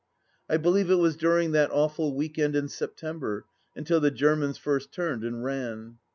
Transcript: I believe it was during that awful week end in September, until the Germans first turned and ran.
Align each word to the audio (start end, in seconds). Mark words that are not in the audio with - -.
I 0.49 0.57
believe 0.57 0.89
it 0.89 0.95
was 0.95 1.15
during 1.15 1.51
that 1.51 1.69
awful 1.69 2.15
week 2.15 2.39
end 2.39 2.55
in 2.55 2.69
September, 2.69 3.45
until 3.75 3.99
the 3.99 4.09
Germans 4.09 4.57
first 4.57 4.91
turned 4.91 5.23
and 5.23 5.43
ran. 5.43 5.99